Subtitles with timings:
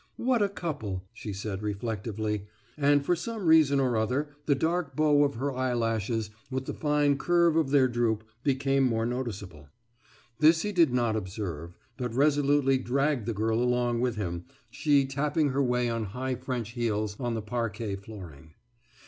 [0.17, 5.23] »What a couple!« she said reflectively, and for some reason or other the dark bow
[5.23, 9.67] of her eye lashes, with the fine curve of their droop, became more noticeable.
[10.39, 15.49] This he did not observe, but resolutely dragged the girl along with him, she tapping
[15.49, 18.55] her way on high French heels on the parquet flooring.